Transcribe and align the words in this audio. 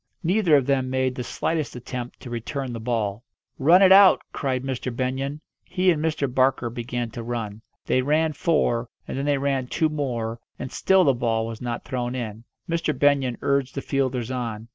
Neither 0.23 0.55
of 0.55 0.65
them 0.65 0.89
made 0.89 1.13
the 1.13 1.23
slightest 1.23 1.75
attempt 1.75 2.19
to 2.21 2.31
return 2.31 2.73
the 2.73 2.79
ball. 2.79 3.23
"Run 3.59 3.83
it 3.83 3.91
out!" 3.91 4.19
cried 4.33 4.63
Mr. 4.63 4.91
Benyon. 4.91 5.41
He 5.63 5.91
and 5.91 6.03
Mr. 6.03 6.25
Barker 6.33 6.71
began 6.71 7.11
to 7.11 7.21
run. 7.21 7.61
They 7.85 8.01
ran 8.01 8.33
four, 8.33 8.89
and 9.07 9.15
then 9.15 9.25
they 9.25 9.37
ran 9.37 9.67
two 9.67 9.89
more, 9.89 10.39
and 10.57 10.71
still 10.71 11.03
the 11.03 11.13
ball 11.13 11.45
was 11.45 11.61
not 11.61 11.83
thrown 11.85 12.15
in. 12.15 12.45
Mr. 12.67 12.97
Benyon 12.97 13.37
urged 13.43 13.75
the 13.75 13.81
fielders 13.83 14.31
on. 14.31 14.69